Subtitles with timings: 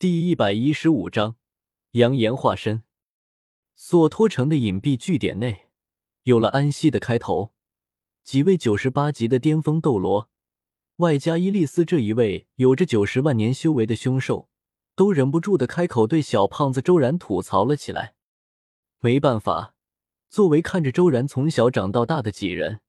[0.00, 1.36] 第一百一十五章，
[1.90, 2.84] 扬言化身。
[3.74, 5.68] 索托城的隐蔽据点内，
[6.22, 7.52] 有了安息的开头。
[8.24, 10.30] 几位九十八级的巅峰斗罗，
[10.96, 14.48] 外加伊利斯这一位有着九十万年修为的凶兽，
[14.94, 18.14] 都忍不住的开口对小胖子周然吐槽了起来。
[19.00, 19.74] 没办法，
[20.30, 22.80] 作为看着周然从小长到大的几人，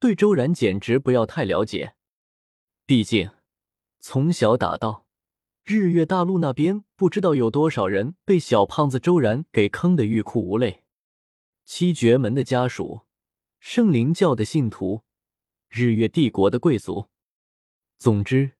[0.00, 1.94] 对周然简直不要太了解。
[2.84, 3.30] 毕竟，
[4.00, 5.06] 从小打到。
[5.72, 10.82] 日月大陆那边不知道有多少人被小胖子周然给坑得欲哭无泪。
[11.64, 13.02] 七绝门的家属，
[13.60, 15.04] 圣灵教的信徒，
[15.68, 17.06] 日月帝国的贵族。
[18.00, 18.54] 总之，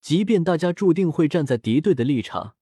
[0.00, 2.56] 即便大家注定会站在敌对的立场，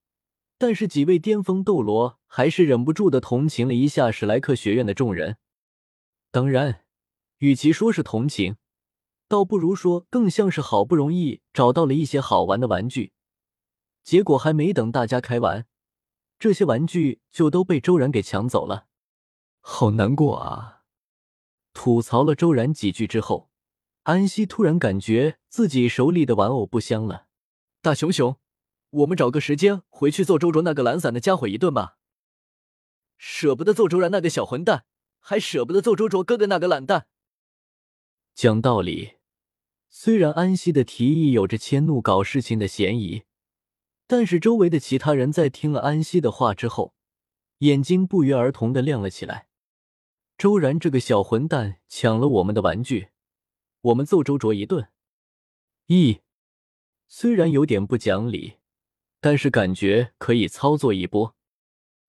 [0.58, 5.38] 但是几位巅峰斗罗还是忍不住的同情了一下史莱克学院的众人。
[6.30, 6.84] 当然，
[7.38, 8.56] 与其说是同情，
[9.27, 13.12] 倒不如说更像是好不容易找到了一些好玩的玩具。
[14.02, 15.66] 结果还没等大家开完，
[16.38, 18.86] 这些玩具就都被周然给抢走了，
[19.61, 20.83] 好难过啊！
[21.72, 23.50] 吐槽了周然几句之后，
[24.05, 27.27] 安西突然感觉自己手里的玩偶不香了。
[27.83, 28.36] 大熊熊，
[28.91, 31.98] 我们找个时间回去揍周卓那个懒散的家伙一顿吧。
[33.16, 34.86] 舍不得揍周然那个小混蛋，
[35.20, 37.06] 还舍不得揍周卓哥哥那个懒蛋。
[38.34, 39.19] 讲道理，
[39.88, 43.25] 虽然安西的提议有着迁怒搞事情的嫌疑。
[44.11, 46.94] 但是周围的其他人在听了安息的话之后，
[47.58, 49.47] 眼睛不约而同的亮了起来。
[50.36, 53.11] 周然这个小混蛋抢了我们的玩具，
[53.83, 54.88] 我们揍周卓一顿。
[55.86, 56.22] 咦，
[57.06, 58.55] 虽然有点不讲理，
[59.20, 61.36] 但是感觉可以操作一波，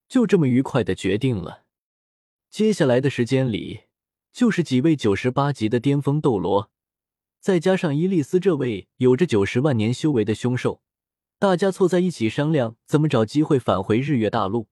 [0.08, 1.66] 就这么愉快的决定了。
[2.50, 3.82] 接下来的时间里，
[4.34, 6.72] 就是几位九十八级的巅峰斗罗，
[7.40, 10.82] 再加上伊利斯这位有着九十万年修为的凶兽。
[11.42, 14.68] 大家凑在一起商量怎么找机会返回日月大陆，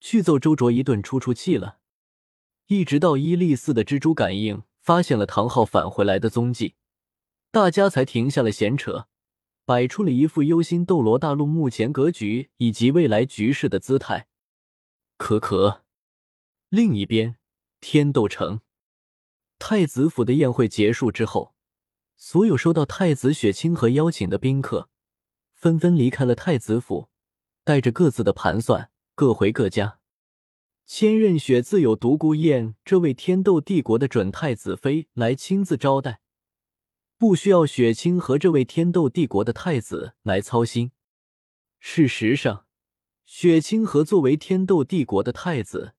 [0.00, 1.78] 去揍周卓一顿出出气了。
[2.68, 6.76] 一直到伊利斯的蜘蛛感应发现了唐昊返回来的踪迹，
[7.50, 9.08] 大家才停下了闲扯，
[9.64, 14.28] 摆出了一副忧心斗罗大陆目前格局以及未来局势的姿态。
[15.16, 15.82] 可可，
[16.68, 17.34] 另一边，
[17.80, 18.60] 天斗城
[19.58, 21.56] 太子府的宴会结束之后，
[22.16, 24.88] 所有收到太子雪清河邀请的宾客。
[25.62, 27.08] 纷纷离开了太子府，
[27.62, 30.00] 带着各自的盘算，各回各家。
[30.84, 36.20] 千仞雪自有独孤雁这位天斗帝国的准太子妃来亲自招待，
[37.16, 40.90] 不需要雪清和这位天斗帝国的太子来操心。
[41.78, 42.66] 事实上，
[43.24, 45.94] 雪清河作为天斗帝国的太子，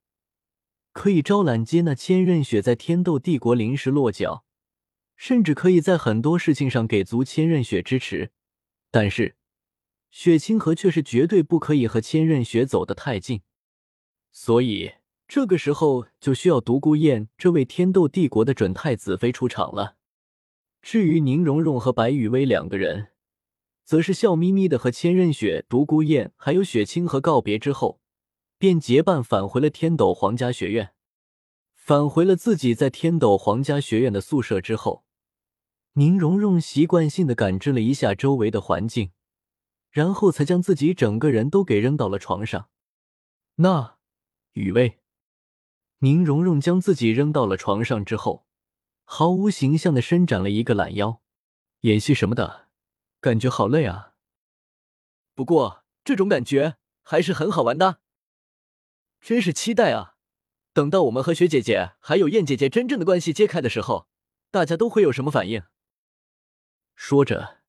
[0.91, 4.43] 可以招揽接纳千仞雪在天斗帝国临时落脚，
[5.15, 8.33] 甚至可以在很多事情上给足千仞雪支持。
[8.91, 9.37] 但是，
[10.15, 13.41] 雪清河却是绝对不可以和千仞雪走得太近，
[14.31, 14.93] 所以
[15.27, 19.95] 这个时候就需要独孤雁这位天斗帝国的准太子妃出场了。
[20.83, 23.07] 至于宁荣荣和白雨薇两个人，
[23.83, 27.99] 则是笑眯眯的和千仞雪、独孤雁还有雪清河告别之后，
[28.59, 30.91] 便结伴返回了天斗皇家学院。
[31.73, 35.05] 返回了自己在天斗皇家学院的宿舍之后，
[35.93, 39.09] 宁荣荣习惯性的感知了一下周围的环境。
[39.93, 42.67] 然后才将自己整个人都给扔到了床上。
[43.57, 43.99] 那
[44.53, 44.99] 雨薇，
[45.99, 48.47] 宁荣荣将自己扔到了床上之后，
[49.03, 51.21] 毫无形象的伸展了一个懒腰。
[51.81, 52.69] 演戏什么的，
[53.21, 54.15] 感觉好累啊。
[55.35, 57.99] 不过这种感觉还是很好玩的，
[59.21, 60.15] 真是期待啊！
[60.73, 64.07] 等到我们和雪姐姐还有燕姐姐真正的关系揭开的时候，
[64.49, 65.61] 大家都会有什么反应？
[66.95, 67.62] 说着。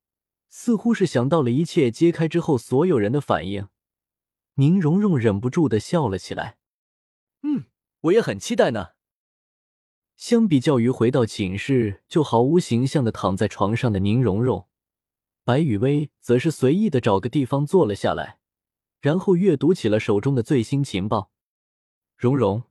[0.57, 3.67] 似乎是想到了一切揭开之后所有人的反应，
[4.55, 6.59] 宁荣荣忍不住的笑了起来。
[7.43, 7.65] 嗯，
[8.03, 8.91] 我也很期待呢。
[10.15, 14.69] 相比较于回到寝室就毫无形象的躺在床上的宁荣荣，
[15.43, 18.39] 白雨薇则是随意的找个地方坐了下来，
[19.01, 21.33] 然后阅读起了手中的最新情报。
[22.17, 22.63] 荣荣，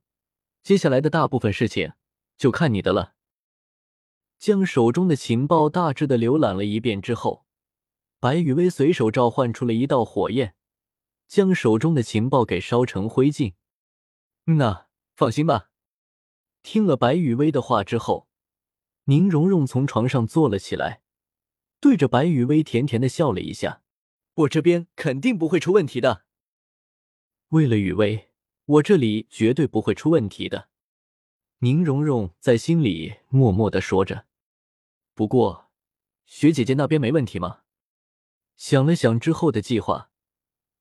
[0.64, 1.92] 接下来的大部分事情
[2.38, 3.16] 就看你的了。
[4.40, 7.44] 将手中的情报大致的浏览了一遍之后。
[8.24, 10.56] 白羽薇随手召唤出了一道火焰，
[11.28, 13.56] 将手中的情报给烧成灰烬。
[14.46, 15.72] 嗯呐，放心吧。
[16.62, 18.30] 听了白羽薇的话之后，
[19.08, 21.02] 宁荣荣从床上坐了起来，
[21.82, 23.82] 对着白羽薇甜甜的笑了一下。
[24.36, 26.24] 我这边肯定不会出问题的。
[27.50, 28.30] 为了雨薇，
[28.64, 30.70] 我这里绝对不会出问题的。
[31.60, 34.28] 宁荣荣在心里默默的说着。
[35.14, 35.70] 不过，
[36.26, 37.63] 雪姐姐那边没问题吗？
[38.56, 40.10] 想了想之后的计划，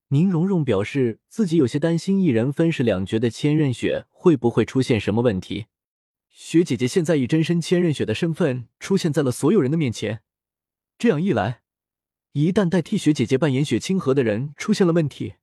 [0.08, 5.66] 宁荣荣表示自己有些担心一人分饰两角的千仞雪会不会出现什么问题。
[6.28, 10.22] 雪姐姐现在以真身千仞雪的身份出现在了所有人的面前，
[10.96, 11.62] 这样一来，
[12.32, 15.34] 一旦代替雪姐姐扮演雪清河的人出现了问题，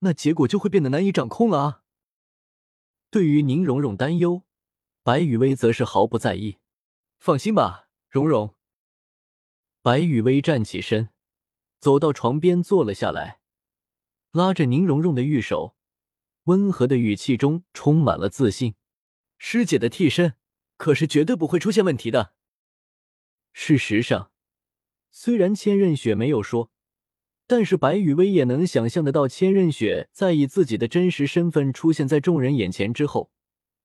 [0.00, 1.82] 那结果就会变得难以掌控了啊！
[3.10, 4.42] 对于宁荣荣担忧，
[5.02, 6.58] 白雨薇则是毫不在意。
[7.18, 8.54] 放心吧，荣荣。
[9.80, 11.08] 白雨薇站起身，
[11.78, 13.40] 走到床边坐了下来，
[14.32, 15.76] 拉着宁荣荣的玉手，
[16.44, 18.74] 温和的语气中充满了自信。
[19.38, 20.34] 师姐的替身
[20.76, 22.34] 可是绝对不会出现问题的。
[23.52, 24.30] 事实上，
[25.10, 26.70] 虽然千仞雪没有说，
[27.46, 33.30] 但是白雨薇也能想象得到，千仞雪在以自己的真实身份出现在众人眼前之后，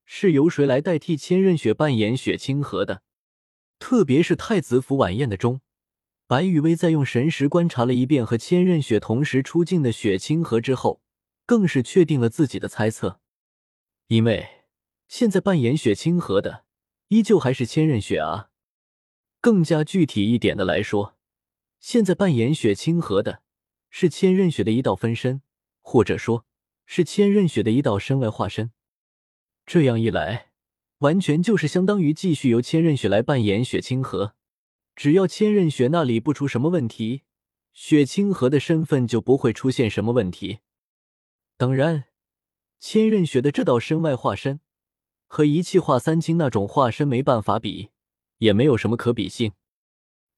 [0.05, 3.03] 是由谁来代替千仞雪扮演雪清河的。
[3.79, 5.61] 特别是太子府晚宴的中，
[6.31, 11.01] 白雨薇在用神识观察了一遍和千仞雪同时出镜的雪清河之后，
[11.45, 13.19] 更是确定了自己的猜测，
[14.07, 14.47] 因为。
[15.09, 16.63] 现在扮演雪清河的，
[17.09, 18.47] 依旧还是千仞雪啊。
[19.41, 21.17] 更加具体一点的来说，
[21.81, 23.41] 现在扮演雪清河的
[23.89, 25.41] 是千仞雪的一道分身，
[25.81, 26.45] 或者说，
[26.85, 28.71] 是千仞雪的一道身外化身。
[29.65, 30.51] 这样一来，
[30.99, 34.35] 完全就是相当于继续由千仞雪来扮演雪清河。
[34.95, 37.23] 只要千仞雪那里不出什么问题，
[37.73, 40.59] 雪清河的身份就不会出现什么问题。
[41.57, 42.05] 当然，
[42.79, 44.59] 千仞雪的这道身外化身。
[45.33, 47.91] 和一气化三清那种化身没办法比，
[48.39, 49.53] 也没有什么可比性。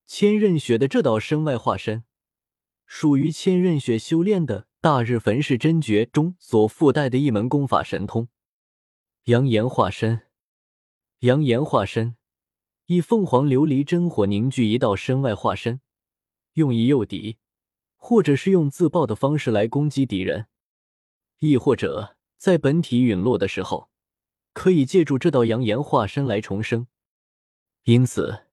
[0.05, 2.03] 千仞雪的这道身外化身，
[2.85, 8.27] 属于千仞雪修炼的大日焚世真诀中所附带的一门功法神通——
[9.25, 10.27] 扬言化身。
[11.21, 12.15] 扬言化身
[12.94, 15.81] 以凤凰琉璃真火凝聚一道身外化身，
[16.54, 17.38] 用以诱敌，
[17.95, 20.48] 或者是用自爆的方式来攻击敌人，
[21.40, 23.90] 亦或者在本体陨落的时候。
[24.56, 26.86] 可以借助这道阳炎化身来重生，
[27.86, 28.44] 因此，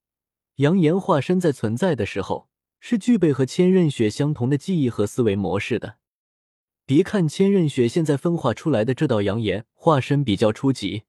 [0.55, 2.49] 阳炎化身在存在的时候
[2.81, 5.99] 是具备和千仞雪相同的记忆和思维模式的。
[6.87, 11.03] 别看千仞雪现在分化出来的这道阳炎化身比较初级，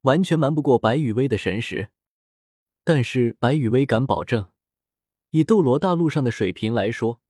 [0.00, 1.90] 完全瞒不过白羽薇的神识，
[2.84, 4.50] 但是白羽薇敢保证，
[5.30, 7.20] 以斗罗大陆上的水平来说，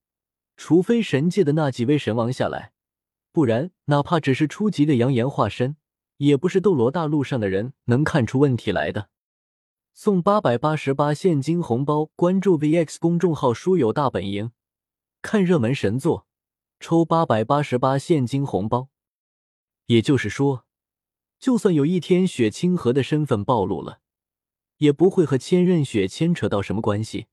[0.55, 2.73] 除非神界的那几位神王下来，
[3.31, 5.77] 不然哪怕只是初级的扬言化身。
[6.17, 9.09] 也不是斗罗大陆上的人能看出问题来的。
[9.93, 14.53] 送八百八十八现金红包，关注 VX 公众号“书友大本营”，
[15.21, 16.25] 看热门神作，
[16.79, 18.87] 抽八百八十八现金红包。
[19.87, 20.65] 也就是说，
[21.37, 23.99] 就算有一天雪清河的身份暴露了，
[24.77, 27.27] 也不会和千仞雪牵扯到什么关系。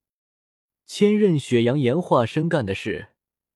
[0.87, 3.09] 千仞雪杨言化身干的事，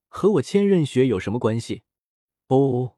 [0.08, 1.82] 和我千仞雪有什么关系？
[2.48, 2.95] 哦。